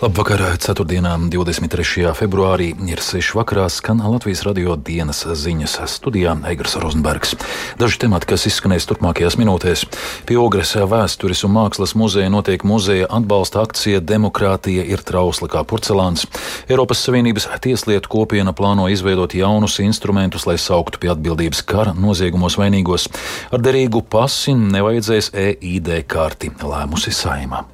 Labvakar, 0.00 0.40
4. 0.56 0.84
23. 1.28 2.06
februārī 2.16 2.70
ir 2.88 3.02
6. 3.04 3.34
vakarā 3.36 3.66
skan 3.68 3.98
Latvijas 4.00 4.40
radio 4.46 4.72
dienas 4.72 5.26
ziņas 5.28 5.74
studijā 5.92 6.32
Eigars 6.48 6.78
Rozenbergs. 6.80 7.34
Daži 7.76 7.98
temati, 8.00 8.30
kas 8.30 8.46
izskanēs 8.48 8.86
turpmākajās 8.88 9.34
minūtēs. 9.36 9.82
Pie 10.24 10.38
Ogres 10.40 10.72
vēstures 10.72 11.44
un 11.44 11.52
mākslas 11.52 11.92
muzeja 11.92 12.30
notiek 12.32 12.64
muzeja 12.64 13.10
atbalsta 13.12 13.60
akcija 13.60 14.00
Demokrātija 14.00 14.86
ir 14.88 15.04
trausla 15.04 15.50
kā 15.52 15.66
porcelāns. 15.68 16.24
Eiropas 16.72 17.02
Savienības 17.04 17.50
tieslietu 17.60 18.08
kopiena 18.08 18.54
plāno 18.56 18.86
izveidot 18.88 19.36
jaunus 19.36 19.76
instrumentus, 19.84 20.46
lai 20.48 20.56
sauktu 20.56 21.02
pie 21.02 21.10
atbildības 21.12 21.60
kara 21.68 21.92
noziegumos 21.92 22.56
vainīgos. 22.56 23.10
Ar 23.52 23.60
derīgu 23.60 24.00
pasi 24.08 24.56
nevajadzēs 24.56 25.34
EID 25.44 25.92
karti, 26.08 26.54
lēmusi 26.64 27.12
saima. 27.12 27.66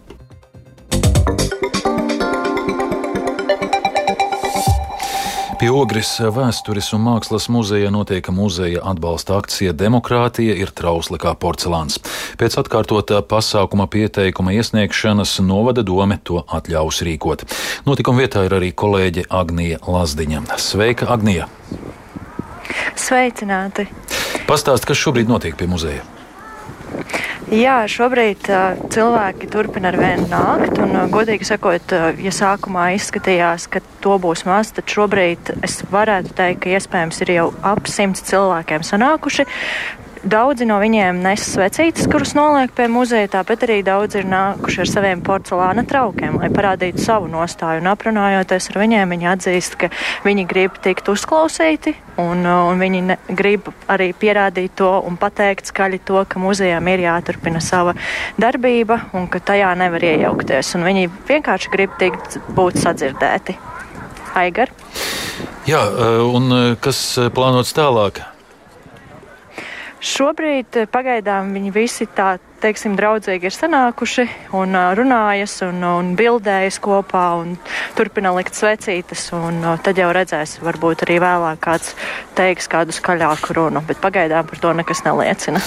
Pie 5.56 5.70
Ogres 5.72 6.10
vēstures 6.20 6.90
un 6.92 7.00
mākslas 7.06 7.46
muzeja 7.48 7.88
notiek 7.88 8.26
muzeja 8.28 8.82
atbalsta 8.90 9.38
akcija 9.40 9.72
Demokrātija 9.72 10.52
ir 10.52 10.68
trausla 10.76 11.16
kā 11.22 11.32
porcelāns. 11.32 11.96
Pēc 12.36 12.58
atkārtotā 12.60 13.22
pasākuma 13.24 13.86
pieteikuma 13.88 14.52
iesniegšanas 14.52 15.38
novada 15.46 15.80
dome 15.80 16.18
to 16.28 16.42
atļaus 16.44 17.00
rīkot. 17.08 17.46
Notikuma 17.88 18.26
vietā 18.26 18.44
ir 18.44 18.56
arī 18.58 18.68
kolēģe 18.76 19.24
Agnija 19.32 19.80
Lazdiņa. 19.88 20.44
Sveika, 20.60 21.08
Agnija! 21.16 21.48
Sveicināti! 22.92 23.88
Pastāst, 24.44 24.84
kas 24.84 25.00
šobrīd 25.00 25.32
notiek 25.32 25.56
pie 25.56 25.70
muzeja? 25.72 26.04
Jā, 27.46 27.84
šobrīd 27.86 28.48
uh, 28.50 28.80
cilvēki 28.90 29.46
turpina 29.52 29.92
ar 29.92 29.96
vienu 30.00 30.24
nākt, 30.26 30.80
un, 30.82 30.96
uh, 30.96 31.04
godīgi 31.06 31.46
sakot, 31.46 31.92
uh, 31.94 32.08
ja 32.18 32.32
sākumā 32.34 32.88
izskatījās, 32.96 33.68
ka 33.70 33.78
to 34.02 34.16
būs 34.18 34.42
maz, 34.48 34.72
tad 34.74 34.90
šobrīd 34.90 35.52
es 35.62 35.78
varētu 35.92 36.34
teikt, 36.34 36.64
ka 36.64 36.72
iespējams 36.74 37.22
ir 37.22 37.32
jau 37.36 37.46
ap 37.62 37.86
simts 37.86 38.26
cilvēkiem 38.26 38.82
sanākuši. 38.88 39.46
Daudzi 40.26 40.66
no 40.66 40.80
viņiem 40.82 41.20
nes 41.22 41.42
svecītes, 41.52 42.08
kuras 42.10 42.32
noliek 42.34 42.72
pie 42.74 42.88
muzeja, 42.90 43.28
tāpat 43.30 43.62
arī 43.62 43.76
daudzi 43.86 44.18
ir 44.18 44.26
nākuši 44.26 44.80
ar 44.82 44.90
saviem 44.90 45.22
porcelāna 45.22 45.84
traukiem, 45.86 46.40
lai 46.40 46.48
parādītu 46.50 47.04
savu 47.04 47.28
nostāju. 47.30 47.84
Un 47.84 47.86
aprunājoties 47.92 48.66
ar 48.72 48.80
viņiem, 48.82 49.14
viņi 49.14 49.30
atzīst, 49.36 49.78
ka 49.78 49.92
viņi 50.26 50.48
grib 50.50 50.80
tikt 50.82 51.12
uzklausīti, 51.14 51.94
un, 52.18 52.42
un 52.42 52.82
viņi 52.82 53.04
ne, 53.06 53.20
grib 53.38 53.70
arī 53.86 54.10
pierādīt 54.18 54.74
to 54.82 54.90
un 55.06 55.14
pateikt 55.20 55.70
skaļi 55.70 56.02
to, 56.10 56.24
ka 56.26 56.42
muzejām 56.42 56.90
ir 56.90 57.06
jāturpina 57.06 57.62
sava 57.62 57.94
darbība 58.34 59.04
un 59.14 59.30
ka 59.30 59.38
tajā 59.38 59.76
nevar 59.78 60.10
iejaukties. 60.10 60.74
Un 60.74 60.90
viņi 60.90 61.10
vienkārši 61.30 61.76
grib 61.78 61.94
tikt 62.02 62.40
būt 62.56 62.82
sadzirdēti. 62.82 63.60
Aigar. 64.36 64.74
Jā, 65.70 65.86
un 66.34 66.74
kas 66.82 67.12
plānots 67.30 67.78
tālāk? 67.78 68.26
Šobrīd 70.06 70.76
pagaidām 70.94 71.48
viņi 71.56 71.72
visi 71.74 72.06
tā, 72.06 72.36
teiksim, 72.62 72.94
draudzīgi 72.98 73.48
ir 73.48 73.54
sanākuši 73.54 74.26
un 74.54 74.76
uh, 74.78 74.92
runājas 74.94 75.56
un, 75.66 75.82
un 75.82 76.12
bildējas 76.18 76.78
kopā 76.84 77.24
un 77.40 77.56
turpina 77.98 78.30
likt 78.36 78.54
svecītes. 78.54 79.24
Un, 79.34 79.58
uh, 79.64 79.74
tad 79.82 79.98
jau 79.98 80.12
redzēs, 80.14 80.60
varbūt 80.62 81.02
arī 81.08 81.18
vēlāk 81.24 81.58
kāds 81.66 81.96
teiks 82.38 82.70
kādu 82.70 82.94
skaļāku 82.94 83.58
runu, 83.58 83.82
bet 83.88 83.98
pagaidām 84.04 84.46
par 84.46 84.62
to 84.62 84.76
nekas 84.78 85.02
neliecina. 85.08 85.64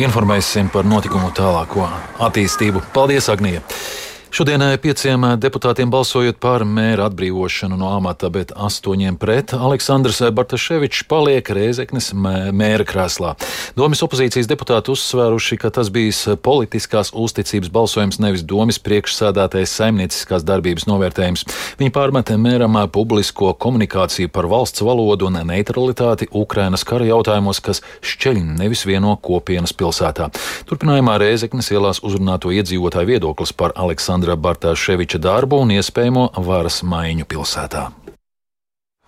Informēsim 0.00 0.72
par 0.72 0.88
notikumu 0.88 1.28
tālāko 1.36 1.84
attīstību. 2.30 2.80
Paldies, 2.96 3.28
Agnija! 3.32 3.60
Šodien 4.36 4.60
pieciem 4.76 5.22
deputātiem 5.40 5.88
balsojot 5.88 6.36
par 6.36 6.60
mēra 6.68 7.06
atbrīvošanu 7.08 7.78
no 7.80 7.88
amata, 7.96 8.28
bet 8.28 8.50
astoņiem 8.52 9.14
pret 9.16 9.54
Aleksandrs 9.56 10.18
Bartaševičs 10.36 11.06
paliek 11.08 11.48
Rēzeknes 11.56 12.10
mēra 12.12 12.84
krēslā. 12.84 13.30
Domas 13.80 14.04
opozīcijas 14.04 14.50
deputāti 14.50 14.92
uzsvēruši, 14.92 15.56
ka 15.62 15.70
tas 15.78 15.88
bijis 15.88 16.20
politiskās 16.44 17.14
uzticības 17.16 17.70
balsojums, 17.72 18.18
nevis 18.20 18.44
domas 18.44 18.76
priekšsādātais 18.84 19.72
saimnieciskās 19.72 20.44
darbības 20.44 20.84
novērtējums. 20.90 21.46
Viņi 21.80 21.96
pārmetē 21.96 22.36
mēram 22.36 22.76
publisko 22.92 23.54
komunikāciju 23.56 24.28
par 24.36 24.50
valsts 24.52 24.84
valodu 24.84 25.30
un 25.30 25.40
neutralitāti 25.48 26.28
Ukrainas 26.28 26.84
kara 26.84 27.08
jautājumos, 27.08 27.62
kas 27.64 27.80
šķeļ 28.04 28.44
nevis 28.60 28.84
vieno 28.84 29.16
kopienas 29.16 29.72
pilsētā. 29.72 30.28
Turpinājumā 30.68 31.16
Rēzeknes 31.24 31.72
ielās 31.72 32.04
uzrunāto 32.04 32.52
iedzīvotāju 32.52 33.14
viedoklis 33.14 33.56
par 33.56 33.72
Aleksandru 33.80 34.25
Aleksandra 34.26 34.42
Bartāševiča 34.42 35.20
darbu 35.22 35.60
un 35.62 35.70
iespējamo 35.70 36.32
varas 36.42 36.80
maiņu 36.82 37.26
pilsētā. 37.30 37.92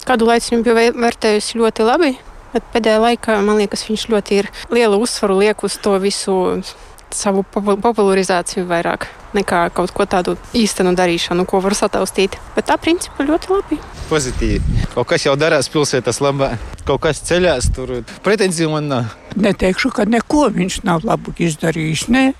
Kādu 0.06 0.28
laiku 0.28 0.52
viņu 0.52 0.62
bija 0.62 0.92
vērtējusi 0.94 1.58
ļoti 1.58 1.82
labi, 1.82 2.12
bet 2.52 2.62
pēdējā 2.70 3.00
laikā 3.02 3.40
man 3.42 3.58
liekas, 3.58 3.82
viņš 3.88 4.04
ļoti 4.12 4.38
ir 4.38 4.48
lielu 4.70 5.00
uzsvaru 5.02 5.40
liek 5.40 5.64
uz 5.66 5.74
to 5.82 5.96
visu 5.98 6.62
savu 7.10 7.42
popularizāciju 7.42 8.68
vairāk 8.68 9.08
nekā 9.34 9.64
kaut 9.74 9.90
ko 9.96 10.06
tādu 10.06 10.36
īstenu 10.54 10.94
darīšanu, 10.94 11.48
ko 11.48 11.58
var 11.64 11.74
sataustīt. 11.74 12.38
Bet 12.54 12.68
tā 12.70 12.78
principā 12.78 13.26
ļoti 13.26 13.50
labi. 13.50 13.80
Pozitīvi. 14.12 14.86
Kaut 14.94 15.08
kas 15.10 15.26
jau 15.26 15.34
darās 15.40 15.66
pilsētas 15.72 16.22
labā, 16.22 16.54
kaut 16.86 17.02
kas 17.08 17.24
ceļās, 17.26 17.72
tur 17.74 17.98
pretenziju 18.22 18.70
man 18.76 18.92
nav. 18.92 19.16
Neteikšu, 19.38 19.92
ka 19.94 20.04
neko 20.08 20.48
viņš 20.54 20.82
nav 20.88 21.06
labu 21.06 21.34
izdarījis. 21.38 22.08
Ne? 22.12 22.32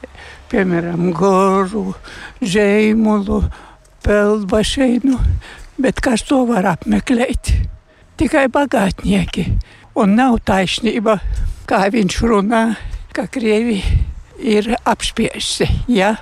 piemēram, 0.48 1.10
goru, 1.16 1.92
žēmulu, 2.40 3.42
peldbašeinu, 4.04 5.18
bet 5.80 6.00
kas 6.04 6.24
to 6.28 6.44
var 6.48 6.70
apmeklēt? 6.74 7.52
Tikai 8.18 8.48
bagātnieki. 8.52 9.46
Un 9.98 10.14
nav 10.18 10.38
taisnība, 10.46 11.18
kā 11.68 11.84
viņš 11.92 12.18
runā, 12.30 12.62
ka 13.14 13.26
Krievi 13.30 13.80
ir 14.38 14.72
apspiesti. 14.86 15.68
Ja? 15.90 16.14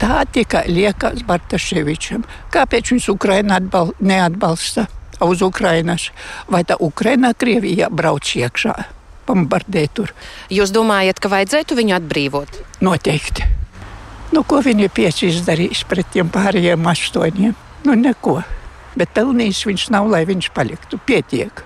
Tā 0.00 0.22
tikai 0.32 0.64
liekas 0.70 1.24
Bartaševičam. 1.26 2.24
Kāpēc 2.54 2.94
viņš 2.94 3.10
Ukraiņu 3.12 3.54
atbal 3.58 3.92
neatbalsta 4.00 4.86
uz 5.26 5.42
Ukrainas? 5.44 6.08
Vai 6.50 6.62
tā 6.66 6.78
Ukraina 6.80 7.34
Krievijā 7.34 7.90
brauc 7.92 8.32
iekšā? 8.38 8.99
bombardē 9.29 9.85
tur. 9.93 10.13
Jūs 10.53 10.73
domājat, 10.75 11.19
ka 11.19 11.31
vajadzētu 11.33 11.77
viņu 11.77 11.95
atbrīvot? 11.99 12.59
Noteikti. 12.85 13.47
Nu, 14.33 14.43
ko 14.43 14.59
viņi 14.65 14.87
ir 14.87 14.93
pieci 14.93 15.29
izdarījis 15.29 15.85
pret 15.89 16.09
tiem 16.13 16.29
pārējiem 16.33 16.89
astoņiem? 16.91 17.55
Nu, 17.85 17.95
neko. 17.95 18.41
Bet 18.95 19.11
pelnījis 19.15 19.65
viņš 19.69 19.87
nav, 19.93 20.09
lai 20.11 20.25
viņš 20.27 20.51
paliktu. 20.55 20.99
Pietiek. 21.05 21.63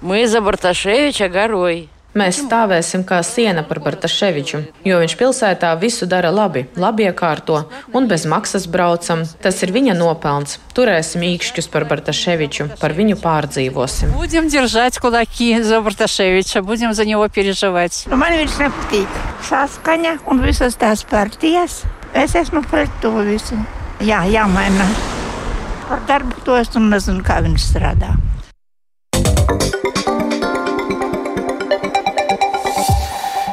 Мы 0.00 0.26
за 0.28 0.40
Барташевича 0.40 1.28
горой. 1.28 1.88
Mēs 2.16 2.38
stāvēsim 2.40 3.02
kā 3.04 3.18
siena 3.20 3.60
par 3.68 3.82
Bartaševiču, 3.84 4.62
jo 4.88 5.00
viņš 5.02 5.14
pilsētā 5.20 5.74
visu 5.76 6.06
dara 6.08 6.30
labi, 6.32 6.62
labi 6.80 7.04
iekārto 7.10 7.58
un 7.92 8.06
bez 8.08 8.24
maksas 8.24 8.64
braucam. 8.72 9.26
Tas 9.44 9.60
ir 9.66 9.72
viņa 9.74 9.92
nopelns. 9.98 10.56
Turēsim 10.72 11.26
īkšķus 11.26 11.68
par 11.74 11.84
Bartaševiču, 11.90 12.70
par 12.80 12.94
viņu 12.96 13.18
pārdzīvosim. 13.20 14.14
Будем 14.16 14.48
держать 14.48 14.96
кулаки 14.96 15.50
за 15.60 15.82
Bartaševiča, 15.84 16.62
будем 16.62 16.94
за 16.94 17.04
него 17.04 17.28
переживать. 17.28 18.06
Nu, 18.08 18.16
man 18.16 18.32
viņš 18.32 18.56
nepatīk. 18.64 19.18
Saskaņa 19.50 20.14
un 20.32 20.40
visas 20.40 20.80
tās 20.80 21.04
partijas. 21.04 21.82
Es 22.16 22.32
esmu 22.32 22.64
pret 22.70 22.88
to 23.04 23.12
visu. 23.28 23.60
Jā, 24.00 24.24
jāmaina. 24.24 24.88
Par 25.90 26.00
darbu 26.08 26.40
to 26.48 26.56
es 26.56 26.72
nezinu, 26.72 27.20
kā 27.20 27.42
viņš 27.44 27.68
strādā. 27.74 28.16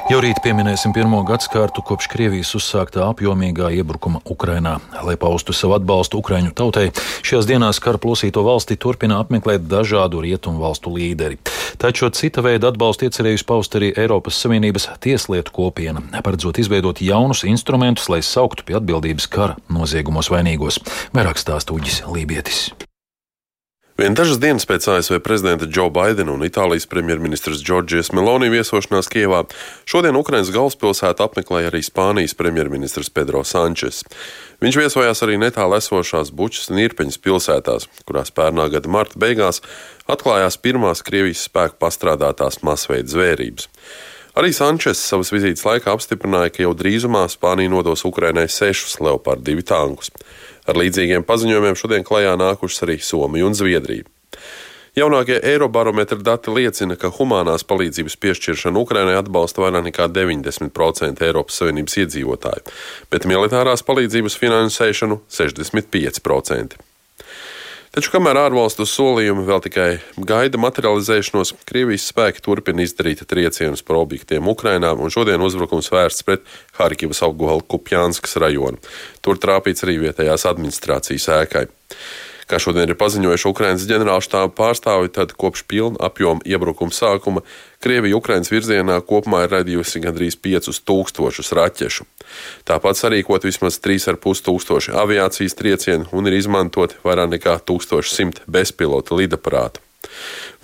Jau 0.09 0.23
rīt 0.25 0.39
pieminēsim 0.41 0.95
pirmo 0.97 1.19
gadsimtu 1.29 1.83
kopš 1.85 2.07
Krievijas 2.09 2.55
uzsāktā 2.57 3.03
apjomīgā 3.11 3.69
iebrukuma 3.77 4.23
Ukrainā. 4.25 4.79
Lai 5.05 5.19
paustu 5.21 5.53
savu 5.53 5.75
atbalstu 5.77 6.23
Ukraiņu 6.23 6.55
tautai, 6.57 6.87
šajās 7.21 7.49
dienās 7.51 7.77
kara 7.85 8.01
plosīto 8.01 8.41
valsti 8.47 8.79
turpina 8.81 9.21
apmeklēt 9.21 9.69
dažādu 9.69 10.25
rietumu 10.25 10.65
valstu 10.65 10.95
līderi. 10.97 11.37
Taču 11.77 12.09
cita 12.09 12.41
veida 12.41 12.73
atbalstu 12.73 13.05
iecerējusi 13.05 13.49
paust 13.53 13.77
arī 13.77 13.93
Eiropas 14.01 14.41
Savienības 14.41 14.89
tieslietu 15.05 15.53
kopiena, 15.53 16.01
paredzot 16.25 16.57
izveidot 16.57 17.05
jaunus 17.05 17.45
instrumentus, 17.45 18.09
lai 18.09 18.25
sauktu 18.25 18.65
pie 18.65 18.81
atbildības 18.81 19.29
kara 19.29 19.61
noziegumos 19.69 20.33
vainīgos. 20.33 20.81
Vairāk 21.13 21.37
stāsta 21.37 21.77
Uģis 21.77 22.07
Lībietis. 22.09 22.71
Vien 23.99 24.15
dažas 24.15 24.39
dienas 24.39 24.63
pēc 24.63 24.85
ASV 24.93 25.17
prezidenta 25.27 25.67
Džo 25.67 25.89
Baidena 25.91 26.31
un 26.31 26.45
Itālijas 26.47 26.85
premjerministrs 26.87 27.59
Džordžijas 27.67 28.13
Meloni 28.15 28.47
viesošanās 28.53 29.09
Kievā, 29.11 29.41
šodien 29.91 30.15
Ukrainas 30.15 30.53
galvaspilsētu 30.55 31.25
apmeklēja 31.25 31.73
arī 31.73 31.81
Spānijas 31.83 32.37
premjerministrs 32.39 33.11
Pedro 33.11 33.41
Sančes. 33.43 34.05
Viņš 34.63 34.79
viesojās 34.79 35.25
arī 35.27 35.35
netālu 35.43 35.75
esošās 35.81 36.31
Bučas 36.31 36.71
un 36.71 36.79
Irpeņas 36.85 37.19
pilsētās, 37.25 37.89
kurās 38.07 38.31
pērnā 38.31 38.69
gada 38.71 38.87
marta 38.87 39.19
beigās 39.19 39.59
atklājās 40.07 40.61
pirmās 40.63 41.03
Krievijas 41.03 41.49
spēku 41.51 41.81
pastrādātās 41.83 42.63
masveida 42.63 43.11
zvērības. 43.11 43.67
Arī 44.37 44.53
Sančes 44.53 45.01
savas 45.01 45.33
vizītes 45.33 45.65
laikā 45.67 45.95
apstiprināja, 45.95 46.53
ka 46.53 46.67
jau 46.67 46.75
drīzumā 46.77 47.25
Spānija 47.33 47.73
nodos 47.73 48.05
Ukrainai 48.09 48.49
sešus 48.53 48.99
Leopard 49.01 49.45
2 49.47 49.65
tankus. 49.67 50.13
Ar 50.69 50.77
līdzīgiem 50.77 51.25
paziņojumiem 51.25 51.79
šodien 51.79 52.05
klajā 52.05 52.37
nākušas 52.37 52.85
arī 52.85 52.99
Somija 53.01 53.49
un 53.49 53.57
Zviedrija. 53.57 54.05
Jaunākie 54.99 55.39
Eirobarometra 55.47 56.19
dati 56.19 56.51
liecina, 56.51 56.97
ka 56.99 57.13
humanās 57.15 57.63
palīdzības 57.69 58.17
piešķiršanu 58.19 58.83
Ukrainai 58.83 59.15
atbalsta 59.21 59.63
vairāk 59.63 59.87
nekā 59.87 60.09
90% 60.11 61.23
Eiropas 61.29 61.61
Savienības 61.61 61.99
iedzīvotāju, 62.03 62.77
bet 63.13 63.29
militārās 63.31 63.87
palīdzības 63.87 64.39
finansēšanu 64.43 65.21
65%. 65.31 66.88
Taču 67.95 68.13
kamēr 68.13 68.37
ārvalstu 68.43 68.85
solījumi 68.89 69.47
vēl 69.49 69.63
tikai 69.65 69.89
gaida 70.29 70.61
materializēšanos, 70.61 71.55
Krievijas 71.69 72.09
spēki 72.13 72.43
turpina 72.45 72.85
izdarīt 72.85 73.25
triecienus 73.29 73.85
par 73.87 73.97
objektiem 74.03 74.51
Ukrainā, 74.53 74.93
un 74.93 75.13
šodien 75.13 75.43
uzbrukums 75.45 75.89
vērsts 75.95 76.27
pret 76.29 76.45
Harkivas 76.77 77.23
apgabalu 77.25 77.65
Kupjānskas 77.65 78.37
rajonu. 78.45 78.81
Tur 79.25 79.41
trāpīts 79.41 79.87
arī 79.87 79.97
vietējās 80.05 80.45
administrācijas 80.53 81.31
ēkai. 81.41 81.65
Kā 82.49 82.57
šodien 82.57 82.89
ir 82.89 82.97
paziņojuši 82.97 83.49
Ukraiņas 83.51 83.87
ģenerālštāba 83.91 84.49
pārstāvi, 84.57 85.11
tad 85.13 85.35
kopš 85.37 85.67
pilna 85.69 86.01
apjoma 86.09 86.41
iebrukuma 86.49 86.95
sākuma 86.97 87.43
Krievija 87.85 88.17
Ukraiņas 88.17 88.51
virzienā 88.51 88.97
kopumā 89.05 89.43
ir 89.45 89.53
radījusi 89.53 90.01
gandrīz 90.07 90.39
5000 90.41 91.53
raķešu. 91.61 92.07
Tāpat 92.69 93.01
sarīkot 93.03 93.45
vismaz 93.45 93.77
3,5 93.85 94.45
tūkstoši 94.49 94.97
aviācijas 94.97 95.59
triecienu 95.61 96.09
un 96.17 96.31
ir 96.31 96.39
izmantoti 96.41 96.97
vairāk 97.05 97.37
nekā 97.37 97.59
1100 97.69 98.49
bezpilota 98.49 99.19
lidaparātu. 99.21 99.85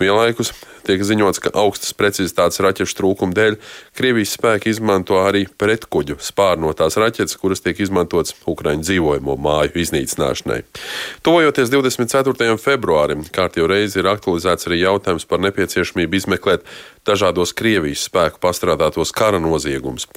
Vienlaikus 0.01 0.51
tiek 0.87 1.03
ziņots, 1.05 1.41
ka 1.43 1.51
augstas 1.57 1.93
precizitātes 1.97 2.61
raķešu 2.63 2.97
trūkuma 2.99 3.35
dēļ 3.35 3.57
Krievijas 3.97 4.35
spēki 4.37 4.71
izmanto 4.73 5.19
arī 5.23 5.45
pretkuģu 5.49 6.19
spārnotās 6.23 6.97
raķetes, 7.01 7.37
kuras 7.41 7.63
tiek 7.65 7.79
izmantotas 7.83 8.35
Ukraiņu 8.47 8.85
dzīvojamo 8.85 9.37
māju 9.41 9.81
iznīcināšanai. 9.83 10.61
Tuvojoties 11.25 11.71
24. 11.73 12.57
februārim, 12.61 13.25
kārtīgi 13.35 13.69
reizi 13.71 14.01
ir 14.01 14.11
aktualizēts 14.11 14.69
arī 14.69 14.81
jautājums 14.83 15.27
par 15.29 15.41
nepieciešamību 15.45 16.21
izmeklēt 16.21 16.67
dažādos 17.05 17.53
Krievijas 17.53 18.05
spēku 18.09 18.41
pastrādātos 18.41 19.13
kara 19.15 19.39
noziegumus, 19.41 20.07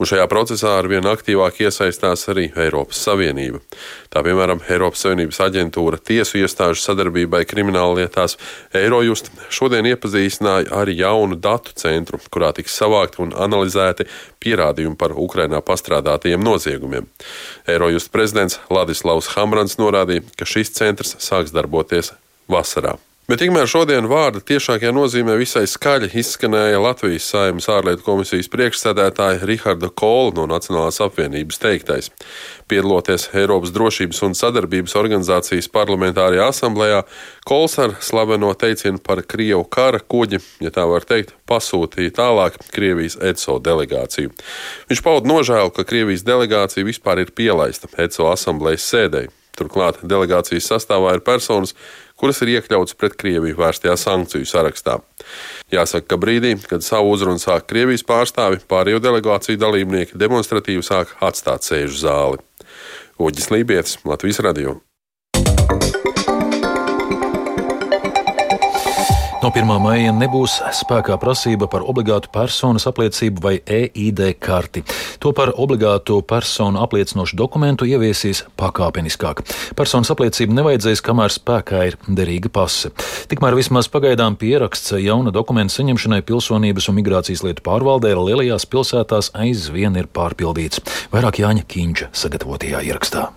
un 0.00 0.08
šajā 0.08 0.24
procesā 0.30 0.78
arvien 0.78 1.06
aktīvāk 1.08 1.60
iesaistās 1.66 2.24
arī 2.32 2.48
Eiropas 2.56 3.00
Savienība. 3.04 3.60
Tā 4.12 4.22
piemēram, 4.24 4.62
Eiropas 4.72 5.04
Savienības 5.04 5.42
aģentūra 5.44 6.00
tiesu 6.00 6.40
iestāžu 6.40 6.80
sadarbībai 6.82 7.44
krimināllietās 7.48 8.38
Eirojust 8.76 9.30
šodien 9.52 9.88
iepazīstināja 10.18 10.72
ar 10.74 10.88
jaunu 10.90 11.36
datu 11.36 11.72
centru, 11.78 12.18
kurā 12.30 12.52
tiks 12.52 12.76
savākti 12.76 13.22
un 13.22 13.32
analizēti 13.32 14.06
pierādījumi 14.42 14.96
par 14.98 15.14
Ukrainā 15.14 15.60
pastrādātajiem 15.62 16.42
noziegumiem. 16.42 17.06
Eirojust 17.66 18.10
prezidents 18.12 18.58
Ladislavs 18.70 19.34
Hamrans 19.36 19.78
norādīja, 19.78 20.24
ka 20.36 20.44
šis 20.44 20.74
centrs 20.74 21.16
sāks 21.18 21.54
darboties 21.54 22.12
vasarā. 22.48 22.98
Bet 23.28 23.42
tikmēr 23.42 23.68
šodien 23.68 24.06
vārda 24.08 24.40
tiešākajā 24.40 24.88
nozīmē 24.96 25.34
visai 25.36 25.66
skaļi 25.68 26.06
izskanēja 26.16 26.78
Latvijas 26.80 27.26
Saimnes 27.28 27.66
ārlietu 27.68 28.00
komisijas 28.06 28.48
priekšsēdētāja 28.48 29.42
Riharda 29.44 29.90
Kola 29.92 30.32
no 30.38 30.46
Nacionālās 30.48 30.96
apvienības 31.04 31.60
teiktais. 31.60 32.08
Piedaloties 32.72 33.26
Eiropas 33.36 33.74
drošības 33.76 34.22
un 34.24 34.38
sadarbības 34.38 34.96
organizācijas 34.96 35.68
parlamentārajā 35.76 36.48
asamblējā, 36.54 37.02
Kols 37.44 37.76
ar 37.84 37.98
slaveno 38.00 38.54
teicienu 38.56 39.04
par 39.04 39.20
Krievu 39.20 39.66
kara 39.68 40.00
kuģi, 40.00 40.40
ja 40.64 40.72
tā 40.72 40.88
var 40.88 41.04
teikt, 41.04 41.36
pasūtīja 41.52 42.16
tālāk 42.22 42.56
Krievijas 42.72 43.20
ECO 43.20 43.58
delegāciju. 43.60 44.32
Viņš 44.88 45.04
pauda 45.04 45.28
nožēlu, 45.28 45.76
ka 45.76 45.84
Krievijas 45.84 46.24
delegācija 46.24 46.88
vispār 46.88 47.26
ir 47.26 47.36
pielaista 47.36 47.92
ECO 47.92 48.32
asamblējas 48.32 48.88
sēdēji. 48.88 49.34
Turklāt 49.58 50.00
delegācijas 50.06 50.70
sastāvā 50.70 51.16
ir 51.16 51.24
personas, 51.26 51.74
kuras 52.18 52.40
ir 52.44 52.54
iekļautas 52.56 52.96
pret 52.98 53.16
Krieviju 53.18 53.58
vērstajā 53.58 53.96
sankciju 53.98 54.48
sarakstā. 54.48 54.98
Jāsaka, 55.74 56.06
ka 56.12 56.20
brīdī, 56.20 56.54
kad 56.70 56.86
savu 56.86 57.14
uzrunu 57.14 57.42
sāk 57.42 57.68
Krievijas 57.70 58.06
pārstāvi, 58.06 58.62
pārējo 58.70 59.02
delegāciju 59.04 59.60
dalībnieki 59.60 60.18
demonstratīvi 60.18 60.86
sāk 60.86 61.16
atstāt 61.20 61.66
sēžu 61.66 62.04
zāli. 62.06 62.44
Uģis 63.18 63.50
Lībijams, 63.50 63.98
Latvijas 64.06 64.44
Radio. 64.46 64.78
No 69.48 69.52
1. 69.56 69.78
maija 69.80 70.10
nebūs 70.12 70.58
spēkā 70.76 71.14
prasība 71.16 71.70
par 71.72 71.80
obligātu 71.88 72.28
personas 72.28 72.84
apliecību 72.90 73.40
vai 73.40 73.52
EID 73.64 74.20
karti. 74.44 74.82
To 75.24 75.32
par 75.32 75.54
obligātu 75.56 76.18
personu 76.20 76.82
apliecinošu 76.84 77.38
dokumentu 77.40 77.88
ieviesīs 77.88 78.42
pakāpeniskāk. 78.60 79.40
Personas 79.72 80.12
apliecību 80.12 80.52
nevajadzēs, 80.52 81.00
kamēr 81.00 81.32
spēkā 81.32 81.80
ir 81.88 81.96
derīga 82.04 82.52
pase. 82.52 82.92
Tikmēr 83.32 83.56
vismaz 83.56 83.88
pagaidām 83.88 84.36
pieraksts 84.36 84.92
jauna 85.00 85.32
dokumenta 85.32 85.78
saņemšanai 85.78 86.20
pilsonības 86.28 86.92
un 86.92 87.00
migrācijas 87.00 87.46
lietu 87.48 87.64
pārvaldē 87.72 88.12
lielajās 88.20 88.68
pilsētās 88.68 89.32
aizvien 89.32 89.96
ir 89.96 90.12
pārpildīts. 90.12 90.84
Vairāk 91.08 91.40
Jāņa 91.40 91.64
Kīņša 91.72 92.12
sagatavotajā 92.12 92.84
ierakstā. 92.92 93.30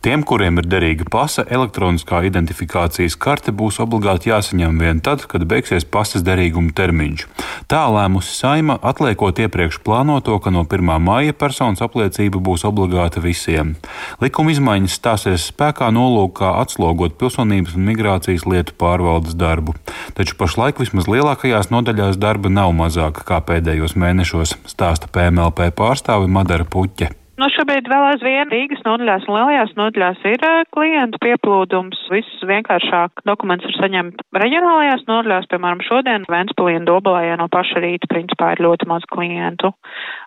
Tiem, 0.00 0.22
kuriem 0.24 0.56
ir 0.56 0.64
derīga 0.64 1.04
pasa, 1.12 1.42
elektroniskā 1.44 2.22
identifikācijas 2.24 3.18
karte 3.20 3.52
būs 3.52 3.82
obligāti 3.84 4.30
jāsaņem 4.30 4.78
vien 4.80 5.02
tad, 5.04 5.26
kad 5.28 5.44
beigsies 5.44 5.84
pasas 5.84 6.24
derīguma 6.24 6.72
termiņš. 6.72 7.26
Tā 7.68 7.82
lēmusi 7.92 8.32
Saima, 8.32 8.78
atliekot 8.80 9.42
iepriekš 9.44 9.82
plānoto, 9.84 10.38
ka 10.40 10.54
no 10.56 10.64
1. 10.64 10.94
maija 11.04 11.36
personas 11.36 11.84
apliecība 11.84 12.40
būs 12.40 12.64
obligāta 12.64 13.20
visiem. 13.20 13.74
Likuma 14.24 14.56
izmaiņas 14.56 14.96
stāsies 15.02 15.50
spēkā 15.52 15.92
nolūkā 15.92 16.56
atslogot 16.62 17.20
pilsonības 17.20 17.76
un 17.76 17.84
migrācijas 17.92 18.48
lietu 18.48 18.80
pārvaldes 18.80 19.36
darbu. 19.36 19.76
Taču 20.16 20.40
pašlaik 20.40 20.80
vismaz 20.80 21.12
lielākajās 21.12 21.68
nodaļās 21.76 22.16
darba 22.16 22.48
nav 22.48 22.72
mazāka 22.72 23.28
kā 23.28 23.44
pēdējos 23.44 24.00
mēnešos, 24.00 24.56
stāsta 24.64 25.12
PMLP 25.12 25.74
pārstāve 25.76 26.24
Madara 26.24 26.64
Puķe. 26.64 27.19
Nu, 27.40 27.46
šobrīd 27.48 27.86
vēl 27.88 28.02
aizvien 28.04 28.50
Rīgas 28.52 28.82
nodaļās 28.84 29.22
un 29.24 29.36
lielajās 29.38 29.70
nodaļās 29.78 30.24
ir 30.28 30.42
klientu 30.76 31.20
pieplūdums. 31.24 32.02
Viss 32.12 32.42
vienkāršāk 32.44 33.22
dokuments 33.24 33.64
ir 33.64 33.72
saņemt 33.78 34.20
reģionālajās 34.36 35.06
nodaļās, 35.08 35.48
piemēram, 35.48 35.80
šodien 35.86 36.28
Ventspilī 36.28 36.76
un 36.82 36.88
Dobalējā 36.90 37.38
no 37.40 37.48
paša 37.48 37.80
rīta 37.80 38.10
principā 38.12 38.52
ir 38.52 38.60
ļoti 38.66 38.90
maz 38.92 39.08
klientu. 39.08 39.72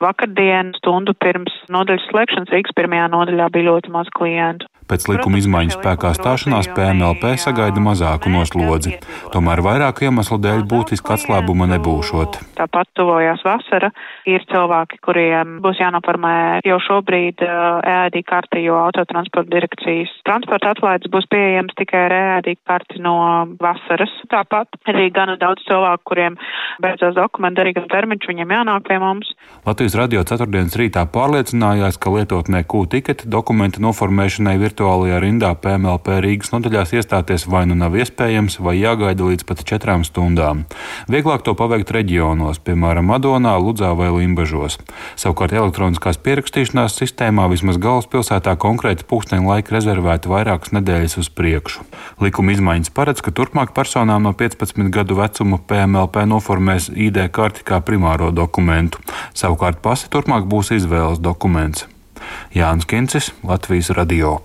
Vakardien 0.02 0.74
stundu 0.80 1.14
pirms 1.14 1.54
nodaļas 1.76 2.10
slēgšanas 2.10 2.56
Rīgas 2.56 2.74
pirmajā 2.82 3.12
nodaļā 3.14 3.52
bija 3.54 3.70
ļoti 3.70 3.94
maz 3.94 4.10
klientu. 4.18 4.73
Pēc 4.90 5.08
likuma 5.10 5.40
izmaiņu 5.40 5.78
spēkā 5.78 6.14
stāšanās 6.18 6.70
PMLP 6.76 7.36
sagaida 7.42 7.82
mazāku 7.84 8.32
noslodzi. 8.34 8.98
Tomēr 9.34 9.64
vairāku 9.66 10.08
iemeslu 10.08 10.40
dēļ 10.44 10.66
būtiski 10.70 11.16
atslābuma 11.16 11.68
nebūšot. 11.74 12.40
Tāpat 12.60 12.90
tuvojās 12.98 13.44
vasara. 13.46 13.92
Ir 14.30 14.44
cilvēki, 14.52 15.00
kuriem 15.04 15.58
būs 15.64 15.80
jānoformē 15.82 16.62
jau 16.68 16.80
šobrīd 16.84 17.44
EAD 17.44 18.20
karti, 18.28 18.64
jo 18.68 18.78
autotransporta 18.80 19.52
direkcijas 19.52 20.12
transporta 20.28 20.72
atlaides 20.74 21.12
būs 21.12 21.28
pieejams 21.32 21.76
tikai 21.80 22.06
ar 22.08 22.16
EAD 22.20 22.54
karti 22.68 23.02
no 23.04 23.16
vasaras. 23.62 24.14
Tāpat 24.32 24.80
arī 24.92 25.10
gana 25.16 25.36
daudz 25.40 25.66
cilvēku, 25.68 26.06
kuriem 26.12 26.38
beidzās 26.84 27.16
dokumentu 27.18 27.62
derīgam 27.62 27.90
termiņš, 27.92 28.30
viņiem 28.30 28.56
jānāk 28.58 28.88
pie 28.88 29.00
mums. 29.04 29.34
Latvijas 29.68 29.98
radio 30.00 30.24
ceturtdienas 30.28 30.78
rītā 30.80 31.06
pārliecinājās, 31.14 32.00
ka 32.02 32.14
lietotnē 32.16 32.64
Q-tiketi 32.70 33.30
dokumentu 33.32 33.84
noformēšanai 33.84 34.56
virtuālajā 34.74 35.20
rindā 35.22 35.52
PMLP 35.62 36.18
Rīgas 36.24 36.50
nodaļās 36.54 36.94
iestāties 36.98 37.46
vai 37.48 37.66
nu 37.70 37.76
nav 37.78 37.94
iespējams, 37.94 38.58
vai 38.60 38.80
jāgaida 38.80 39.22
līdz 39.22 39.46
pat 39.46 39.62
četrām 39.62 40.02
stundām. 40.04 40.66
Vieglāk 41.08 41.44
to 41.46 41.54
paveikt 41.54 41.92
reģionos, 41.94 42.58
piemēram, 42.66 43.06
Madonā, 43.06 43.54
Ludzā 43.62 43.94
vai 43.94 44.10
Limbažos. 44.10 44.80
Savukārt 45.16 45.54
elektroniskās 45.54 46.18
pierakstīšanās 46.18 46.98
sistēmā 46.98 47.46
vismaz 47.52 47.78
galvaspilsētā 47.78 48.56
konkrēti 48.58 49.06
pūksteni 49.06 49.46
laika 49.46 49.78
rezervēti 49.78 50.32
vairākas 50.32 50.74
nedēļas 50.74 51.20
uz 51.22 51.30
priekšu. 51.30 51.86
Likuma 52.24 52.56
izmaiņas 52.58 52.94
paredz, 52.98 53.22
ka 53.22 53.34
turpmāk 53.36 53.76
personām 53.78 54.26
no 54.26 54.34
15 54.34 54.90
gadu 54.94 55.20
vecuma 55.20 55.62
PMLP 55.62 56.26
noformēs 56.30 56.90
ID 56.90 57.28
karti 57.30 57.68
kā 57.68 57.84
primāro 57.86 58.32
dokumentu. 58.34 59.04
Savukārt 59.38 59.84
pasi 59.86 60.10
turpmāk 60.10 60.50
būs 60.50 60.74
izvēles 60.80 61.22
dokuments. 61.22 61.86
Jānis 62.56 62.88
Kincis, 62.90 63.34
Latvijas 63.44 63.92
Radio. 63.94 64.40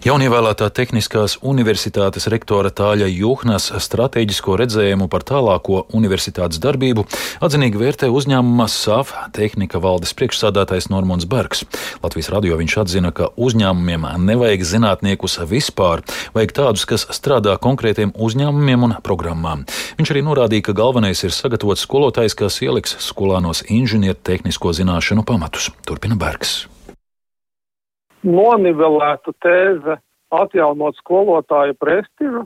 Jaunievēlētā 0.00 0.70
Tehniskās 0.72 1.34
universitātes 1.44 2.24
rektora 2.32 2.70
Tāļa 2.72 3.04
Juhnas 3.12 3.66
strateģisko 3.84 4.54
redzējumu 4.56 5.10
par 5.12 5.26
tālāko 5.28 5.82
universitātes 5.92 6.56
darbību 6.64 7.04
atzinīgi 7.44 7.82
vērtē 7.82 8.08
uzņēmuma 8.08 8.64
SAF 8.72 9.12
tehnika 9.36 9.76
valdes 9.84 10.16
priekšsādātais 10.16 10.88
Normons 10.88 11.28
Bergs. 11.28 11.66
Latvijas 12.00 12.32
radio 12.32 12.56
viņš 12.62 12.78
atzina, 12.80 13.12
ka 13.12 13.28
uzņēmumiem 13.36 14.08
nevajag 14.24 14.64
zinātniekus 14.72 15.36
vispār, 15.52 16.00
vajag 16.32 16.56
tādus, 16.62 16.88
kas 16.88 17.04
strādā 17.12 17.60
konkrētiem 17.60 18.16
uzņēmumiem 18.16 18.88
un 18.88 18.98
programmām. 19.04 19.68
Viņš 20.00 20.16
arī 20.16 20.24
norādīja, 20.24 20.70
ka 20.70 20.78
galvenais 20.80 21.26
ir 21.28 21.36
sagatavot 21.36 21.76
skolotājs, 21.76 22.40
kas 22.40 22.62
ieliks 22.64 22.96
skolānos 23.04 23.66
inženieru 23.68 24.16
tehnisko 24.16 24.72
zināšanu 24.80 25.28
pamatus. 25.28 25.74
Turpina 25.84 26.16
Bergs 26.16 26.62
nonivelētu 28.26 29.34
tēze 29.42 29.96
atjaunot 30.30 30.98
skolotāju 31.00 31.76
prestižu, 31.80 32.44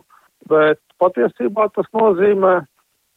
bet 0.48 0.80
patiesībā 1.02 1.68
tas 1.74 1.88
nozīmē 1.96 2.60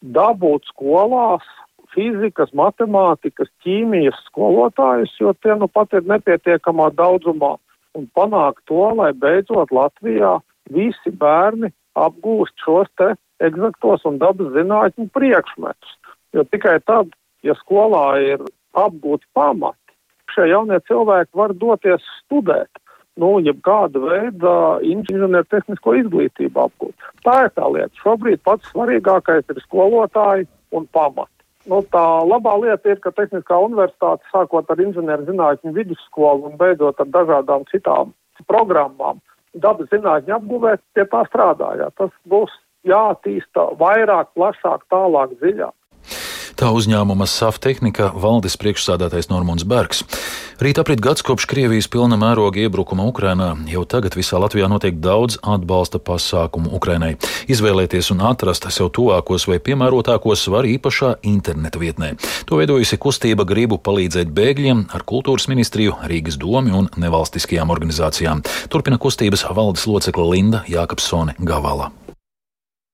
dabūt 0.02 0.68
skolās 0.72 1.46
fizikas, 1.94 2.52
matemātikas, 2.54 3.50
ķīmijas 3.64 4.18
skolotājus, 4.28 5.14
jo 5.22 5.34
tie 5.42 5.56
nu 5.58 5.70
pat 5.72 5.94
ir 5.98 6.06
nepietiekamā 6.10 6.92
daudzumā, 6.98 7.56
un 7.98 8.10
panākt 8.18 8.62
to, 8.70 8.84
lai 9.00 9.14
beidzot 9.18 9.72
Latvijā 9.74 10.38
visi 10.74 11.14
bērni 11.22 11.72
apgūst 11.98 12.54
šos 12.62 12.92
te 13.00 13.14
egzaktos 13.44 14.06
un 14.10 14.20
dabas 14.22 14.54
zinātņu 14.54 15.08
priekšmetus. 15.16 15.98
Jo 16.36 16.44
tikai 16.52 16.78
tad, 16.86 17.10
ja 17.46 17.56
skolā 17.58 18.06
ir 18.22 18.44
apgūti 18.78 19.26
pamati, 19.38 19.87
šie 20.34 20.50
jaunie 20.52 20.80
cilvēki 20.90 21.38
var 21.38 21.54
doties 21.54 22.04
studēt. 22.24 22.70
Nu, 23.18 23.40
ja 23.42 23.54
kāda 23.66 23.98
veida 24.04 24.52
inženieru 24.86 25.42
tehnisko 25.50 25.96
izglītību 26.04 26.68
apgūt. 26.68 27.08
Tā 27.26 27.40
ir 27.48 27.56
tā 27.58 27.66
lieta. 27.74 28.04
Šobrīd 28.04 28.44
pats 28.46 28.70
svarīgākais 28.70 29.50
ir 29.50 29.64
skolotāji 29.64 30.46
un 30.78 30.86
pamati. 30.94 31.34
Nu, 31.68 31.82
tā 31.92 32.04
labā 32.24 32.54
lieta 32.62 32.94
ir, 32.94 33.00
ka 33.04 33.12
Tehniskā 33.12 33.58
universitāte, 33.60 34.24
sākot 34.32 34.70
ar 34.72 34.80
inženieru 34.80 35.26
zinātņu 35.28 35.74
vidusskolu 35.76 36.48
un 36.48 36.56
beidzot 36.62 37.02
ar 37.04 37.10
dažādām 37.12 37.66
citām 37.72 38.14
programmām, 38.48 39.20
dabas 39.58 39.90
zinātņu 39.92 40.38
apguvē 40.38 40.78
pie 40.96 41.04
tā 41.12 41.26
strādājāt. 41.28 41.92
Tas 42.00 42.14
būs 42.32 42.54
jātīsta 42.88 43.68
vairāk, 43.82 44.32
plašāk, 44.38 44.86
tālāk, 44.94 45.36
dziļāk. 45.42 45.76
Tā 46.58 46.72
uzņēmuma 46.74 47.28
SAF 47.30 47.60
tehnika 47.62 48.08
valdes 48.18 48.56
priekšsādātais 48.58 49.28
Normons 49.30 49.62
Bergs. 49.62 50.00
Rīt 50.58 50.80
aprit 50.82 50.98
gads 50.98 51.22
kopš 51.22 51.46
Krievijas 51.52 51.86
pilna 51.94 52.18
mēroga 52.18 52.64
iebrukuma 52.64 53.06
Ukrainā. 53.06 53.52
Jau 53.70 53.84
tagad 53.86 54.18
visā 54.18 54.40
Latvijā 54.42 54.66
notiek 54.66 54.98
daudz 54.98 55.38
atbalsta 55.46 56.02
pasākumu 56.02 56.74
Ukrainai. 56.74 57.12
Izvēlēties 57.46 58.10
un 58.16 58.26
atrast 58.26 58.66
sev 58.74 58.90
tuvākos 58.98 59.46
vai 59.46 59.60
piemērotākos 59.62 60.48
var 60.50 60.66
īpašā 60.66 61.14
interneta 61.30 61.78
vietnē. 61.78 62.16
To 62.50 62.58
veidojusi 62.58 62.98
kustība 63.06 63.46
gribu 63.46 63.78
palīdzēt 63.78 64.34
bēgļiem 64.34 64.88
ar 64.98 65.06
kultūras 65.06 65.46
ministriju, 65.54 66.00
Rīgas 66.10 66.42
domu 66.42 66.74
un 66.82 66.90
nevalstiskajām 66.98 67.70
organizācijām. 67.70 68.42
Turpina 68.74 68.98
kustības 68.98 69.46
valdes 69.54 69.86
locekla 69.86 70.26
Linda 70.34 70.66
Jākapsone 70.66 71.38
Gavala. 71.38 71.94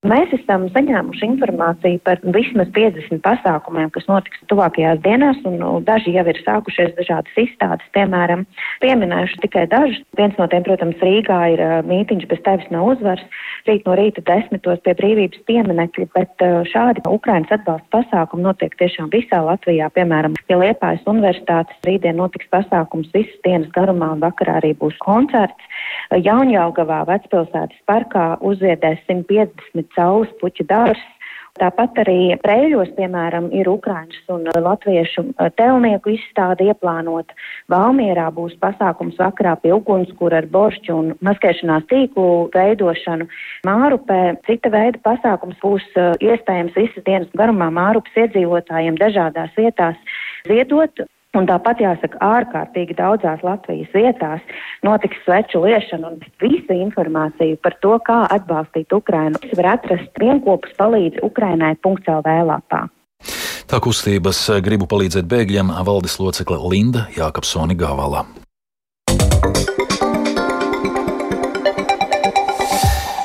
Mēs 0.03 0.33
esam 0.35 0.65
saņēmuši 0.75 1.23
informāciju 1.29 2.01
par 2.03 2.19
vismaz 2.35 2.67
50 2.75 3.21
pasākumiem, 3.23 3.87
kas 3.95 4.03
notiks 4.09 4.41
tuvākajās 4.51 4.99
dienās, 5.05 5.37
un 5.47 5.55
nu, 5.61 5.69
daži 5.87 6.11
jau 6.17 6.25
ir 6.27 6.41
sākušies 6.43 6.91
dažādas 6.97 7.37
izstādes, 7.39 7.87
piemēram, 7.95 8.43
pieminējuši 8.83 9.39
tikai 9.45 9.63
dažus. 9.71 10.01
Viens 10.19 10.35
no 10.35 10.49
tiem, 10.51 10.65
protams, 10.67 10.99
Rīgā 10.99 11.37
ir 11.53 11.63
mītiņš 11.87 12.27
bez 12.33 12.41
tevis 12.43 12.67
nav 12.75 12.89
uzvars, 12.91 13.23
rīt 13.69 13.87
no 13.87 13.95
rīta 13.95 14.25
desmitos 14.27 14.81
pie 14.83 14.91
brīvības 14.99 15.45
pieminekļi, 15.47 16.09
bet 16.17 16.45
šādi 16.73 17.05
Ukrainas 17.07 17.55
atbalsta 17.55 17.87
pasākumi 17.95 18.43
notiek 18.43 18.75
tiešām 18.83 19.07
visā 19.15 19.39
Latvijā, 19.47 19.87
piemēram, 19.95 20.35
pie 20.51 20.59
Liepājas 20.59 21.07
universitātes 21.07 21.79
rītdien 21.87 22.19
notiks 22.19 22.51
pasākums 22.51 23.07
visas 23.15 23.39
dienas 23.47 23.71
garumā 23.71 24.11
un 24.17 24.27
vakarā 24.27 24.59
arī 24.59 24.75
būs 24.83 24.99
koncerts. 25.07 25.71
Jaunjaugavā 26.11 27.05
vecpilsētas 27.07 27.79
parkā 27.87 28.33
uzviedēs 28.43 28.99
150 29.07 29.92
saules 29.95 30.31
puķu 30.41 30.67
dārzs. 30.69 31.09
Tāpat 31.61 31.99
arī 32.01 32.33
Prēļos, 32.41 32.95
piemēram, 32.97 33.51
ir 33.53 33.67
Ukraiņas 33.69 34.31
un 34.33 34.47
latviešu 34.65 35.21
telnieku 35.53 36.15
izstāde 36.15 36.65
ieplānota. 36.65 37.35
Valmierā 37.69 38.31
būs 38.33 38.55
pasākums 38.63 39.19
vakarā 39.21 39.53
pie 39.61 39.75
ugunskura 39.75 40.41
ar 40.41 40.49
boršķu 40.55 40.97
un 40.97 41.13
maskēšanās 41.21 41.85
tīklu 41.93 42.49
veidošanu. 42.57 43.29
Mārupē 43.69 44.19
cita 44.49 44.73
veida 44.73 44.97
pasākums 45.05 45.61
būs 45.61 45.85
iespējams 46.25 46.73
visas 46.79 47.05
dienas 47.05 47.29
garumā 47.37 47.69
Mārupas 47.77 48.17
iedzīvotājiem 48.25 48.97
dažādās 48.97 49.53
vietās 49.59 50.17
ziedot 50.49 51.05
Un 51.33 51.47
tāpat 51.49 51.79
jāsaka, 51.81 52.19
ārkārtīgi 52.21 52.93
daudzās 52.93 53.41
Latvijas 53.41 53.89
vietās 53.95 54.41
notiks 54.85 55.17
sveču 55.25 55.63
liešana 55.63 56.11
un 56.11 56.19
visa 56.43 56.77
informācija 56.77 57.57
par 57.65 57.73
to, 57.81 57.95
kā 58.05 58.19
atbalstīt 58.35 58.93
Ukrainu, 58.93 59.41
var 59.57 59.71
atrast 59.71 60.21
vienkopus 60.21 60.75
palīdz 60.77 61.23
Ukrainai.lv 61.25 62.37
lapā. 62.51 62.83
Tā 63.65 63.79
kustības 63.81 64.45
gribu 64.61 64.85
palīdzēt 64.91 65.25
bēgļiem 65.25 65.73
valdes 65.87 66.19
locekle 66.21 66.59
Linda 66.69 67.07
Jākapsoni 67.17 67.79
Gāvalā. 67.79 68.27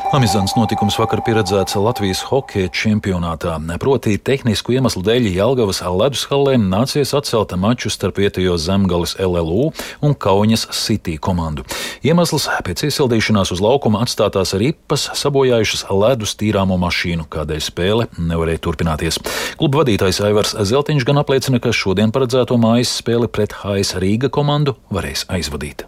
Amizants 0.09 0.55
notikums 0.57 0.95
vakar 0.97 1.21
pieredzēts 1.21 1.75
Latvijas 1.77 2.23
hokeja 2.25 2.71
čempionātā. 2.73 3.59
Proti, 3.77 4.15
tehnisku 4.17 4.73
iemeslu 4.73 5.03
dēļ 5.05 5.27
Jelgavas 5.35 5.83
ledus 5.85 6.23
hallē 6.31 6.55
nācies 6.57 7.12
atcelt 7.12 7.53
maču 7.61 7.93
starp 7.93 8.17
vietējo 8.23 8.55
zemgales 8.57 9.19
LLU 9.21 9.67
un 10.00 10.15
Kaunas 10.17 10.65
City 10.73 11.19
komandu. 11.21 11.67
Iemesls 12.00 12.49
pēc 12.65 12.87
iesildīšanās 12.88 13.53
uz 13.53 13.61
laukuma 13.61 14.00
atstātās 14.07 14.55
ripas 14.57 15.11
sabojājušas 15.12 15.85
ledus 15.93 16.33
tīrāmo 16.41 16.81
mašīnu, 16.81 17.29
kādēļ 17.29 17.62
spēle 17.69 18.09
nevarēja 18.17 18.65
turpināties. 18.65 19.21
Kluba 19.61 19.83
vadītājs 19.83 20.23
Aivars 20.25 20.57
Zeltiņš 20.57 21.05
gan 21.05 21.21
apliecina, 21.21 21.61
ka 21.61 21.77
šodien 21.77 22.17
paredzēto 22.17 22.57
mājas 22.57 22.97
spēli 23.03 23.29
pret 23.29 23.61
HS 23.61 24.00
Rīga 24.00 24.33
komandu 24.33 24.79
varēs 24.88 25.29
aizvadīt. 25.29 25.85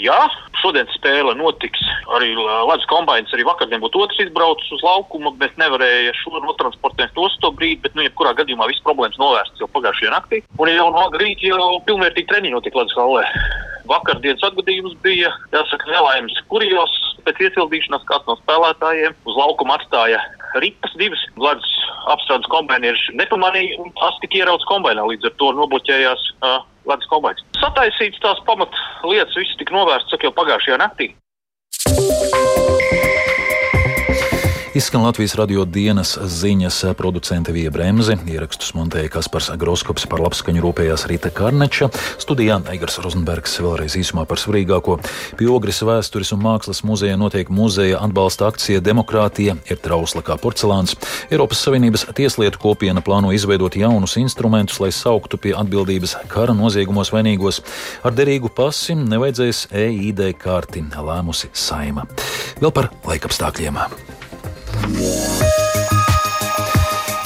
Jā, 0.00 0.16
šodien 0.62 0.88
spēle 0.94 1.34
notiks. 1.36 1.80
Arī 2.16 2.32
Latvijas 2.38 2.88
kombinācijas 2.88 3.36
arī 3.36 3.44
vakardien 3.48 3.82
būtu 3.82 4.00
otrs 4.00 4.22
izbraucis 4.24 4.72
uz 4.76 4.84
laukumu, 4.86 5.34
bet 5.40 5.58
nevarēja 5.60 6.14
šo 6.22 6.40
notransportēt 6.40 7.12
tos 7.16 7.36
to 7.42 7.52
brīdi. 7.56 7.82
Bet, 7.84 7.96
nu, 7.98 8.06
jebkurā 8.06 8.32
gadījumā 8.38 8.70
viss 8.70 8.84
problēmas 8.86 9.20
novērstas 9.20 9.60
jau 9.60 9.68
pagājušajā 9.74 10.14
naktī. 10.14 10.40
Un 10.56 10.72
jau 10.72 10.88
no 10.94 11.08
rīta 11.20 11.50
jau 11.52 11.74
pilnvērtīgi 11.88 12.32
treniņi 12.32 12.56
notika 12.56 12.80
Latvijas 12.80 13.02
hallē. 13.02 13.26
Vakardienas 13.88 14.44
atgadījums 14.46 14.96
bija, 15.04 15.30
jāsaka, 15.54 15.88
nelaimes 15.92 16.36
kurijos. 16.52 16.96
Pēc 17.24 17.40
iesildīšanās 17.44 18.04
kāds 18.08 18.28
no 18.28 18.36
spēlētājiem 18.40 19.16
uz 19.28 19.36
laukuma 19.36 19.76
atstāja 19.76 20.20
ripas 20.62 20.94
divas. 21.00 21.22
Latvijas 21.36 21.76
apstrādes 22.14 22.48
kombinācijas 22.52 23.02
nepamanīja 23.20 23.78
un 23.82 23.92
tas 24.00 24.16
tika 24.24 24.40
ierauts 24.40 24.66
kombinācijā. 24.70 25.08
Līdz 25.12 25.30
ar 25.30 25.34
to 25.42 25.50
nobloķējās 25.60 26.26
uh, 26.40 26.60
Latvijas 26.88 27.12
kombinācijas. 27.12 27.48
Sataisīts 27.60 28.22
tās 28.24 28.40
pamatlietas, 28.48 29.36
viss 29.36 29.60
tika 29.60 29.76
novērsts 29.76 30.16
jau 30.20 30.32
pagājušajā 30.40 30.80
naktī. 30.80 31.12
Izskan 34.74 35.02
Latvijas 35.02 35.32
radio 35.34 35.64
dienas 35.64 36.12
ziņas 36.14 36.84
producente 36.94 37.50
Vija 37.52 37.72
Bremse, 37.74 38.14
ierakstus 38.30 38.70
montēja 38.78 39.10
Kaspars 39.10 39.48
Groskops 39.58 40.04
par 40.06 40.22
labskaņu 40.22 40.62
rūpējās 40.62 41.08
Rīta 41.10 41.32
Karneča, 41.34 41.88
studijā 42.22 42.60
Eigars 42.70 43.00
Rozenbergs 43.02 43.56
vēlreiz 43.58 43.96
īsumā 43.98 44.28
par 44.30 44.38
svarīgāko. 44.38 45.00
Pie 45.40 45.48
Ogres 45.50 45.82
vēstures 45.82 46.30
un 46.36 46.44
mākslas 46.44 46.84
muzeja 46.86 47.18
notiek 47.18 47.50
muzeja 47.50 47.98
atbalsta 47.98 48.46
akcija 48.46 48.84
Demokrātija 48.86 49.56
ir 49.66 49.82
trausla 49.82 50.22
kā 50.22 50.38
porcelāns. 50.38 50.94
Eiropas 51.34 51.64
Savienības 51.66 52.06
tieslietu 52.14 52.62
kopiena 52.62 53.02
plāno 53.02 53.34
izveidot 53.34 53.74
jaunus 53.74 54.14
instrumentus, 54.22 54.78
lai 54.78 54.92
sauktu 54.94 55.34
pie 55.42 55.56
atbildības 55.58 56.14
kara 56.30 56.54
noziegumos 56.54 57.10
vainīgos. 57.10 57.58
Ar 58.06 58.14
derīgu 58.14 58.54
pasi 58.54 58.94
nevajadzēs 59.02 59.66
EID 59.74 60.28
karti, 60.38 60.86
lēmusi 60.94 61.50
Saima. 61.58 62.06
Vēl 62.62 62.70
par 62.70 62.92
laikapstākļiem. 63.10 63.82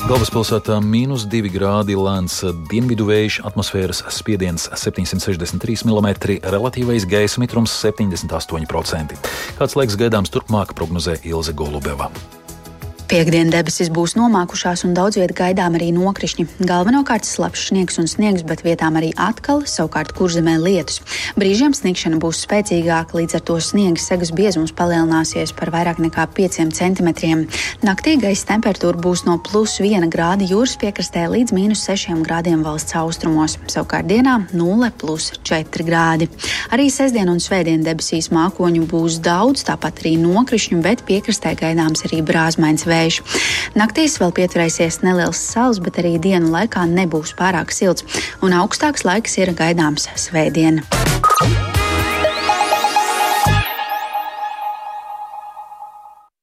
Galvaspilsētā 0.04 0.76
mīnus 0.84 1.24
2 1.32 1.48
grādi 1.48 1.94
lēns 1.96 2.42
dienvidu 2.68 3.06
vējš, 3.08 3.38
atmosfēras 3.48 4.02
spiediens 4.12 4.68
763 4.68 5.86
mm, 5.88 6.12
relatīvais 6.52 7.08
gaisa 7.08 7.40
mitrums 7.40 7.72
78%. 7.80 9.16
Kāds 9.56 9.80
laiks 9.80 9.96
gaidāms 9.96 10.32
turpmāk 10.34 10.76
prognozē 10.76 11.16
Ilze 11.24 11.56
Golubeva. 11.56 12.12
Piektdien 13.04 13.50
debesis 13.52 13.90
būs 13.92 14.14
nomākušās 14.16 14.86
un 14.86 14.94
daudz 14.96 15.18
vietā 15.20 15.34
gaidām 15.36 15.74
arī 15.76 15.90
nokrišņi. 15.92 16.46
Galvenokārt 16.64 17.26
slapjš 17.28 17.66
sniegs 17.68 17.98
un 18.00 18.06
sniegs, 18.08 18.44
bet 18.48 18.62
vietām 18.64 18.96
arī 18.96 19.10
atkal, 19.20 19.60
savukārt 19.68 20.14
kurzemē 20.16 20.54
lietus. 20.62 21.02
Brīžiem 21.36 21.74
sniegšana 21.76 22.16
būs 22.22 22.40
spēcīgāka, 22.46 23.18
līdz 23.18 23.36
ar 23.36 23.42
to 23.44 23.58
sniega 23.60 24.00
segas 24.00 24.32
biezums 24.32 24.72
palielināsies 24.72 25.52
par 25.52 25.72
vairāk 25.74 26.00
nekā 26.00 26.24
5 26.38 26.72
cm. 26.72 27.10
Naktī 27.84 28.14
gaisa 28.22 28.48
temperatūra 28.54 28.96
būs 29.04 29.26
no 29.28 29.36
plus 29.36 29.76
1 29.84 30.08
grāda 30.08 30.48
jūras 30.48 30.78
piekrastē 30.80 31.26
līdz 31.28 31.52
mīnus 31.52 31.84
6 31.84 32.24
grādiem 32.24 32.64
valsts 32.64 32.96
austrumos. 32.96 33.58
Savukārt 33.68 34.08
dienā 34.08 34.38
0 34.56 34.90
plus 34.96 35.28
4 35.44 35.84
grādi. 35.84 36.30
Arī 36.72 36.88
sestdien 36.88 37.28
un 37.28 37.36
svētdien 37.36 37.84
debesīs 37.84 38.32
mākoņu 38.32 38.88
būs 38.88 39.20
daudz, 39.20 39.68
tāpat 39.68 40.00
arī 40.00 40.16
nokrišņu, 40.24 40.80
bet 40.80 41.04
piekrastē 41.04 41.52
gaidāms 41.60 42.08
arī 42.08 42.24
brāzmains 42.24 42.88
vējš. 42.94 43.20
Naktīs 43.78 44.18
vēl 44.22 44.34
pieturēsies 44.38 45.02
neliels 45.04 45.42
sals, 45.52 45.82
bet 45.84 46.00
arī 46.02 46.16
dienu 46.22 46.52
laikā 46.54 46.86
nebūs 46.90 47.34
pārāk 47.38 47.74
silts, 47.74 48.06
un 48.44 48.56
augstāks 48.56 49.06
laiks 49.08 49.38
ir 49.42 49.54
gaidāms 49.58 50.10
svētdien. 50.26 50.84